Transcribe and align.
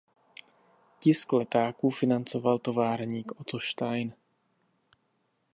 Tisk 0.99 1.33
letáků 1.33 1.89
financoval 1.89 2.59
továrník 2.59 3.31
Otto 3.39 3.59
Stein. 3.59 4.13